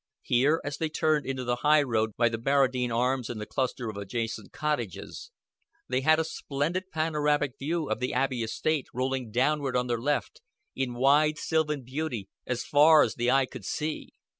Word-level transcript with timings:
Here, 0.23 0.59
as 0.63 0.77
they 0.77 0.89
turned 0.89 1.27
into 1.27 1.43
the 1.43 1.57
highroad 1.57 2.17
by 2.17 2.27
the 2.27 2.39
Barradine 2.39 2.89
Arms 2.91 3.29
and 3.29 3.39
the 3.39 3.45
cluster 3.45 3.87
of 3.87 3.97
adjacent 3.97 4.51
cottages, 4.51 5.29
they 5.87 6.01
had 6.01 6.17
a 6.19 6.23
splendid 6.23 6.89
panoramic 6.91 7.51
view 7.59 7.87
of 7.87 7.99
the 7.99 8.11
Abbey 8.11 8.41
estate 8.41 8.87
rolling 8.95 9.29
downward 9.29 9.75
on 9.75 9.85
their 9.85 10.01
left 10.01 10.41
in 10.75 10.95
wide, 10.95 11.37
sylvan 11.37 11.83
beauty 11.83 12.27
as 12.47 12.63
far 12.65 13.03
as 13.03 13.13
the 13.13 13.29
eye 13.29 13.45
could 13.45 13.63
see. 13.63 14.09